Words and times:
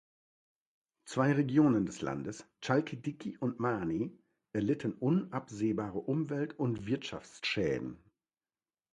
Zwei 1.05 1.31
Regionen 1.31 1.85
des 1.85 2.01
Landes, 2.01 2.47
Chalkidiki 2.61 3.37
und 3.37 3.59
Mani, 3.59 4.17
erlitten 4.51 4.93
unabsehbare 4.95 5.99
Umwelt- 5.99 6.57
und 6.57 6.87
Wirtschaftsschäden. 6.87 8.03